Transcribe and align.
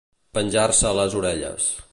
Penjar-se 0.37 0.89
a 0.93 0.95
les 1.01 1.19
orelles. 1.23 1.73